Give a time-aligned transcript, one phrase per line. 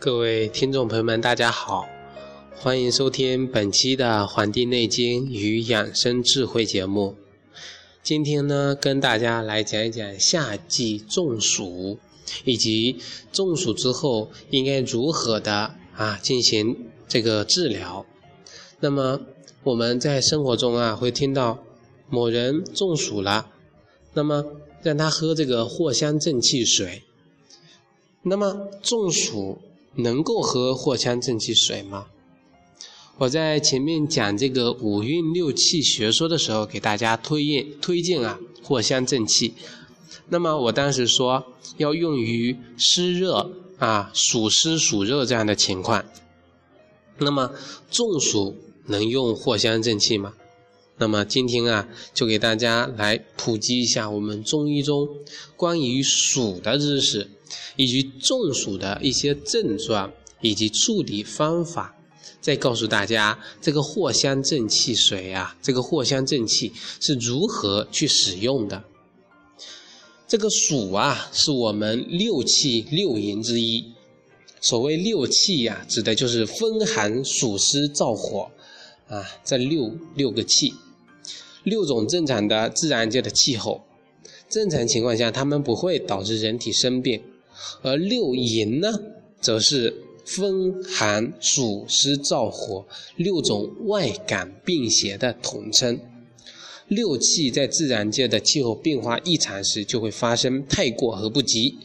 [0.00, 1.86] 各位听众朋友们，大家好，
[2.56, 7.16] 欢迎收听本期的《黄帝内经与养生智慧》节目。
[8.02, 11.98] 今天呢，跟大家来讲一讲夏季中暑，
[12.46, 12.96] 以及
[13.30, 18.06] 中暑之后应该如何的啊进行这个治疗。
[18.80, 19.20] 那么
[19.62, 21.62] 我们在生活中啊会听到
[22.08, 23.50] 某人中暑了，
[24.14, 24.46] 那么
[24.82, 27.02] 让他喝这个藿香正气水。
[28.22, 29.58] 那么中暑。
[29.94, 32.06] 能够喝藿香正气水吗？
[33.18, 39.54] 我在前面讲这个五运六气学说的时候，给大家推荐推荐啊藿香正气。
[40.28, 41.44] 那么我当时说
[41.76, 46.04] 要用于湿热啊暑湿暑热这样的情况。
[47.18, 47.52] 那么
[47.90, 50.32] 中暑能用藿香正气吗？
[50.96, 55.08] 那么今天啊就给大家来普及一下我们中医中
[55.56, 57.30] 关于暑的知识。
[57.76, 61.94] 以及中暑的一些症状以及处理方法，
[62.40, 68.84] 再告诉大家这个藿香正气水啊，这个藿香正气是如何去使用的。
[70.26, 73.84] 这个暑啊，是我们六气六淫之一。
[74.60, 78.50] 所谓六气呀，指的就是风寒暑湿燥火
[79.08, 80.74] 啊，这六六个气，
[81.64, 83.82] 六种正常的自然界的气候。
[84.48, 87.22] 正常情况下，它们不会导致人体生病。
[87.82, 88.88] 而六淫呢，
[89.40, 89.94] 则是
[90.24, 95.98] 风寒暑湿燥火六种外感病邪的统称。
[96.88, 101.76] 六气在自然界的气候变化异常时，就会发生太过和不及，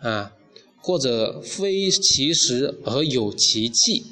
[0.00, 0.32] 啊，
[0.80, 4.04] 或者非其时而有其气。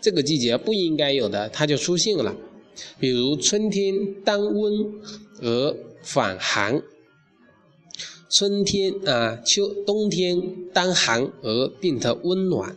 [0.00, 2.36] 这个季节不应该有的，它就出现了。
[3.00, 4.72] 比如春天当温
[5.40, 6.82] 而反寒。
[8.36, 12.76] 春天啊，秋冬天当寒而变得温暖，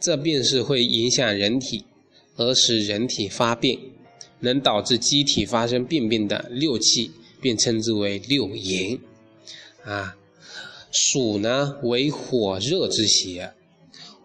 [0.00, 1.84] 这便是会影响人体
[2.36, 3.78] 而使人体发病，
[4.40, 7.10] 能导致机体发生病变的六气，
[7.42, 8.98] 便称之为六淫。
[9.84, 10.16] 啊，
[10.90, 13.52] 暑呢为火热之邪，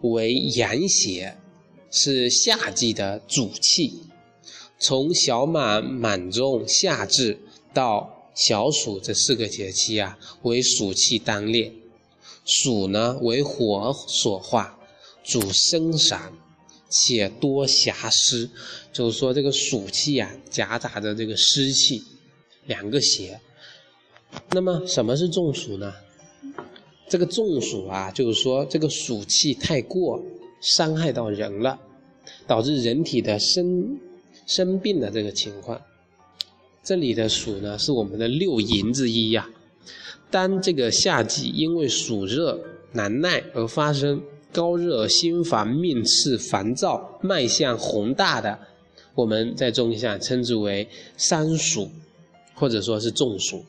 [0.00, 1.36] 为阳邪，
[1.90, 4.00] 是夏季的主气。
[4.78, 7.38] 从小满、满中、夏至
[7.74, 11.72] 到小暑这四个节气啊，为暑气当令。
[12.44, 14.78] 暑呢为火所化，
[15.22, 16.32] 主生散，
[16.88, 18.50] 且多狭湿。
[18.92, 22.02] 就是说，这个暑气啊，夹杂着这个湿气，
[22.66, 23.40] 两个邪。
[24.50, 25.94] 那么，什么是中暑呢？
[27.08, 30.20] 这个中暑啊，就是说这个暑气太过，
[30.60, 31.78] 伤害到人了，
[32.46, 34.00] 导致人体的生
[34.46, 35.80] 生病的这个情况。
[36.82, 39.48] 这里的暑呢，是我们的六淫之一呀。
[40.30, 42.58] 当这个夏季因为暑热
[42.92, 44.20] 难耐而发生
[44.50, 48.58] 高热、心烦、面赤、烦躁、脉象宏大的，
[49.14, 51.88] 我们在中医上称之为三暑，
[52.54, 53.64] 或者说是中暑。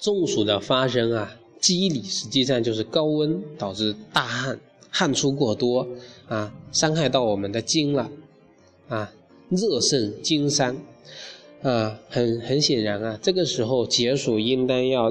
[0.00, 4.58] 中暑的发生啊，机理实际上就是高温导致大汗，
[4.90, 5.86] 汗出过多
[6.28, 8.10] 啊，伤害到我们的筋了
[8.88, 9.12] 啊，
[9.50, 10.76] 热盛精伤。
[11.60, 15.10] 啊，很很显然啊，这个时候解暑应当要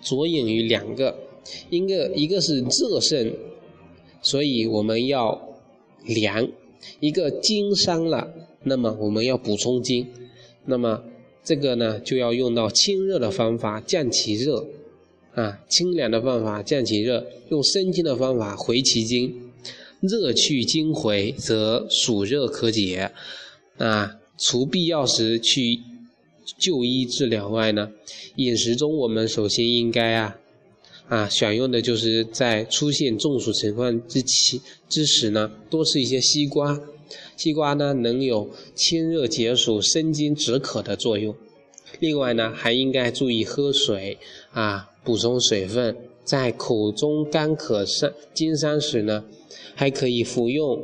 [0.00, 1.18] 着眼于两个，
[1.68, 3.34] 一个一个是热盛，
[4.22, 5.48] 所以我们要
[6.04, 6.46] 凉；
[7.00, 10.06] 一个筋伤了，那么我们要补充筋。
[10.66, 11.02] 那么
[11.42, 14.64] 这个呢，就要用到清热的方法降其热，
[15.34, 19.49] 啊，清凉的方法降其热，用生津的方法回其精，
[20.00, 23.12] 热去筋回，则暑热可解，
[23.78, 24.16] 啊。
[24.42, 25.80] 除必要时去
[26.58, 27.90] 就医治疗外呢，
[28.36, 30.38] 饮食中我们首先应该啊
[31.10, 36.80] 啊选用的就是在出现中暑情况之期之时呢，多吃一些西瓜。
[37.36, 41.36] 西瓜呢能有清热解暑、生津止渴的作用。
[41.98, 44.16] 另外呢，还应该注意喝水
[44.52, 45.94] 啊，补充水分。
[46.30, 49.24] 在口中干渴、伤津伤时呢，
[49.74, 50.80] 还可以服用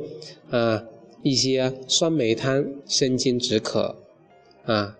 [0.49, 0.83] 啊。
[1.23, 3.95] 一些酸梅汤生津止渴，
[4.65, 4.97] 啊，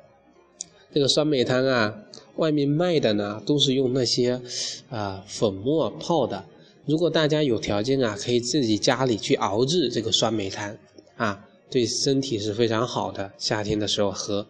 [0.94, 2.02] 这个酸梅汤啊，
[2.38, 4.42] 外面卖的呢都是用那些
[4.90, 6.46] 啊粉末泡的。
[6.86, 10.78] 如果大家有条件啊，可以自己家里去熬制这个酸梅汤，
[11.18, 13.34] 啊，对身体是非常好的。
[13.38, 14.48] 夏天的时候喝，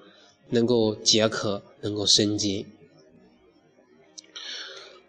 [0.52, 2.64] 能够解渴，能够生津。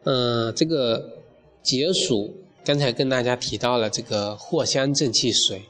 [0.04, 1.18] 嗯，这个
[1.62, 2.34] 解暑，
[2.64, 5.62] 刚才跟大家提到了这个藿香正气水。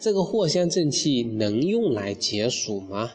[0.00, 3.12] 这个藿香正气能用来解暑吗？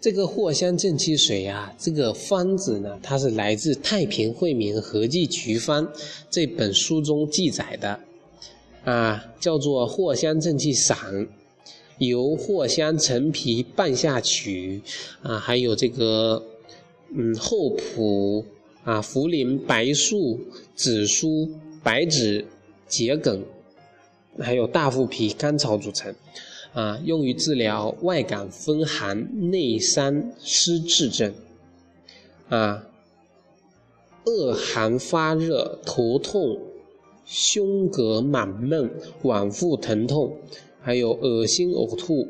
[0.00, 5.86] 这个藿香正气水啊，这个方子呢，它是来自《太平惠民合剂局方》
[6.28, 7.98] 这本书中记载的，
[8.84, 11.26] 啊，叫做藿香正气散，
[11.96, 14.82] 由藿香、陈皮、半夏曲，
[15.22, 16.44] 啊，还有这个，
[17.16, 18.44] 嗯，厚朴，
[18.82, 20.40] 啊，茯苓、白术、
[20.74, 21.48] 紫苏、
[21.82, 22.44] 白芷、
[22.88, 23.44] 桔梗，
[24.38, 26.14] 还有大腹皮、甘草组成。
[26.72, 31.32] 啊，用于治疗外感风寒、内伤湿滞症。
[32.48, 32.88] 啊，
[34.24, 36.58] 恶寒发热、头痛、
[37.24, 38.90] 胸膈满闷、
[39.22, 40.36] 脘腹疼痛，
[40.82, 42.26] 还有恶心呕吐、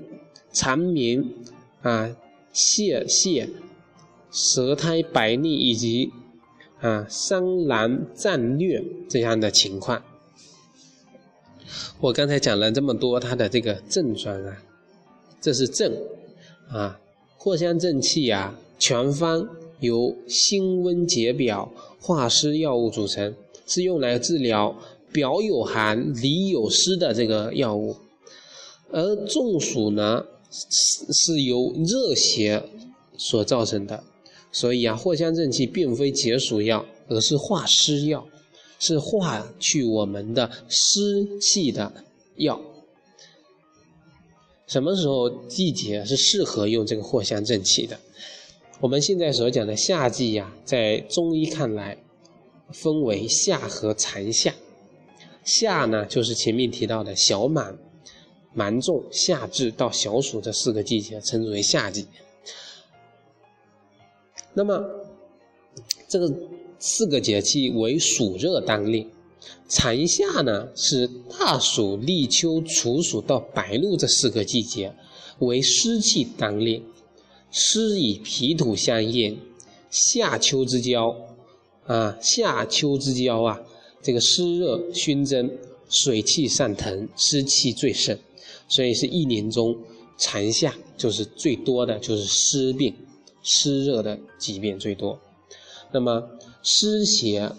[0.53, 1.37] 肠鸣、
[1.81, 2.15] 啊
[2.53, 3.49] 泄泻、
[4.35, 6.11] 舌苔白腻以及
[6.81, 10.03] 啊伤寒战略这样的情况。
[12.01, 14.61] 我刚才讲了这么多，它的这个症状啊，
[15.41, 15.97] 这是症
[16.69, 16.99] 啊，
[17.39, 19.49] 藿香正气啊，全方
[19.79, 23.33] 由辛温解表、化湿药物组成，
[23.67, 24.77] 是用来治疗
[25.13, 27.97] 表有寒、里有湿的这个药物。
[28.91, 32.63] 而中暑呢，是是由热邪
[33.17, 34.03] 所造成的，
[34.55, 38.27] 所以啊，藿香正气并非解暑药，而是化湿药。
[38.81, 41.01] 是化去我们的湿
[41.41, 41.91] 气的
[42.37, 42.61] 药。
[44.67, 47.99] 什么时候季节是适合用这个藿香正气的？
[48.81, 51.97] 我们现在所讲的夏季呀，在中医看来，
[52.73, 54.53] 分为夏和残夏。
[55.45, 57.79] 夏呢，就是前面提到的小满、
[58.53, 62.07] 芒种、夏至到小暑这四个季节，称之为夏季。
[64.55, 64.83] 那么，
[66.09, 66.33] 这个。
[66.81, 69.09] 四个节气为暑热当令，
[69.67, 74.93] 残夏呢是大暑、立秋、处暑到白露这四个季节
[75.39, 76.85] 为湿气当令，
[77.51, 79.39] 湿以脾土相应，
[79.89, 81.17] 夏秋之交
[81.87, 83.63] 啊，夏秋之交啊，
[84.03, 85.51] 这个湿热熏蒸，
[85.89, 88.19] 水气上腾，湿气最盛，
[88.69, 89.75] 所以是一年中
[90.19, 92.95] 残夏就是最多的就是湿病、
[93.45, 95.21] 湿热的疾病最多，
[95.93, 96.29] 那么。
[96.67, 97.53] 湿邪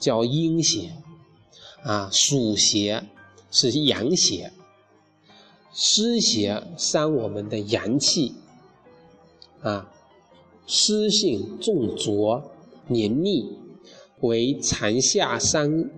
[0.00, 0.90] 叫阴邪，
[1.84, 3.04] 啊，暑邪
[3.52, 4.52] 是阳邪。
[5.72, 8.34] 湿邪伤我们的阳气，
[9.62, 9.88] 啊，
[10.66, 12.50] 湿性重浊
[12.88, 13.56] 黏腻，
[14.18, 15.88] 为长夏伤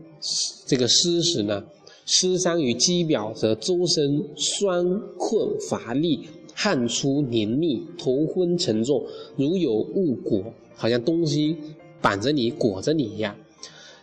[0.67, 1.65] 这个湿时呢，
[2.05, 4.85] 湿伤于肌表则周身酸
[5.17, 9.05] 困乏力，汗出黏腻，头昏沉重，
[9.37, 10.43] 如有物裹，
[10.75, 11.57] 好像东西。
[12.03, 13.35] 绑着你，裹着你一样。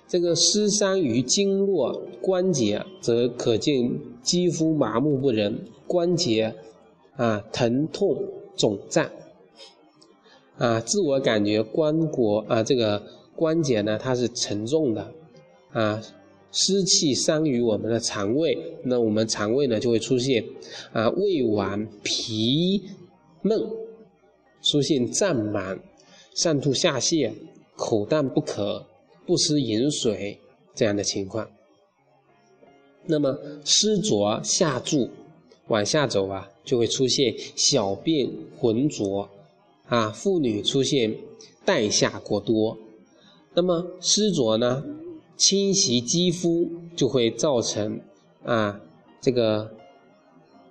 [0.10, 6.54] 这个湿伤于经络关节，则可见肌肤麻木不仁，关节
[7.16, 8.18] 啊疼痛
[8.58, 9.10] 肿胀
[10.58, 13.04] 啊，自我感觉关国啊这个
[13.36, 15.12] 关节呢它是沉重的
[15.72, 16.02] 啊，
[16.54, 20.42] 湿气伤于我们的肠胃，那我们肠胃呢就会出现
[20.94, 22.84] 啊胃脘脾
[23.42, 23.60] 闷，
[24.62, 25.78] 出现胀满、
[26.34, 27.34] 上吐下泻。
[27.76, 28.86] 口淡不渴、
[29.26, 30.40] 不思饮水
[30.76, 31.50] 这样的情况，
[33.08, 33.36] 那么
[33.66, 35.10] 湿浊下注
[35.70, 39.28] 往下走啊，就会出现小便浑浊
[39.88, 41.18] 啊，妇女出现
[41.66, 42.78] 带下过多。
[43.56, 44.86] 那么湿浊呢，
[45.46, 48.00] 侵袭肌肤就会造成
[48.46, 48.80] 啊
[49.20, 49.76] 这个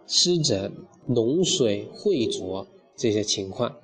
[0.06, 0.72] 湿疹、
[1.08, 3.76] 脓水秽浊这些情况。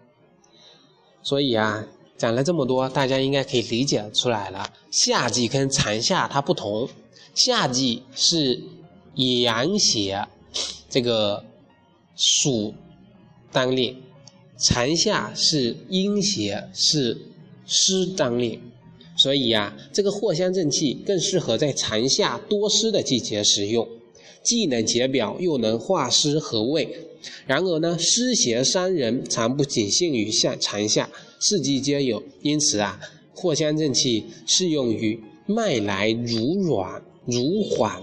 [1.23, 1.87] 所以啊。
[2.17, 4.73] 讲了这么多，大家应该可以理解出来了。
[4.91, 6.89] 夏季跟残夏它不同，
[7.33, 8.61] 夏季是
[9.15, 10.27] 阳邪，
[10.91, 11.45] 这个
[12.17, 12.75] 暑
[13.53, 13.95] 当令；
[14.57, 17.17] 残夏是阴邪，是
[17.67, 18.61] 湿当令。
[19.19, 23.87] 所以呀，这个藿香正气更适合在残夏多湿的季节使用，
[24.43, 26.89] 既能解表，又能化湿和胃。
[27.47, 31.11] 然而呢，湿邪伤人，常不仅限于夏残夏。
[31.41, 33.01] 四季皆有，因此啊，
[33.35, 38.01] 藿香正气适用于脉来如软如缓、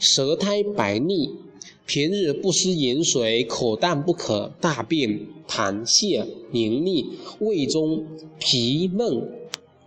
[0.00, 1.30] 舌苔白腻、
[1.86, 7.06] 平日不思饮水、口淡不渴、大便溏泻黏腻、
[7.38, 8.04] 胃中
[8.40, 9.28] 痞闷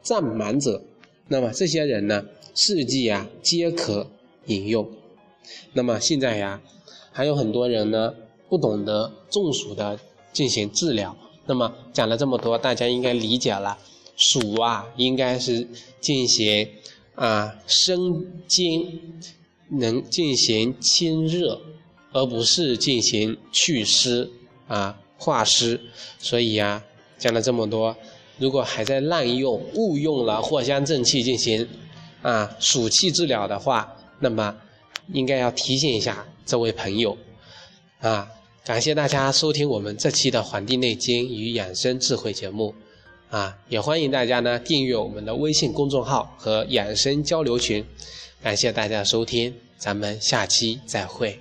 [0.05, 0.81] 胀满者。
[1.27, 4.07] 那么这些人呢，四季啊皆可
[4.45, 4.89] 饮用。
[5.73, 6.61] 那么现在呀，
[7.11, 8.13] 还有很多人呢
[8.47, 9.99] 不懂得中暑的
[10.31, 11.17] 进行治疗。
[11.47, 13.77] 那么讲了这么多，大家应该理解了。
[14.17, 15.67] 暑啊，应该是
[15.99, 16.69] 进行
[17.15, 19.19] 啊生津，
[19.67, 21.59] 能进行清热，
[22.13, 24.31] 而不是进行祛湿
[24.67, 25.81] 啊化湿，
[26.17, 26.81] 所以呀，
[27.17, 27.97] 讲了这么多，
[28.37, 31.67] 如果还在滥用、误用了藿香正气进行
[32.21, 34.55] 啊暑气治疗的话，那么
[35.13, 37.17] 应该要提醒一下这位朋友
[37.99, 38.27] 啊。
[38.65, 42.73] 感谢大家收听我们这期的《黄帝内经与养生智慧》节目
[43.29, 47.85] 啊，也欢迎大家呢订阅我们的微信公众号和养生交流群。
[48.41, 51.39] 感谢大家收听，咱们下期再会。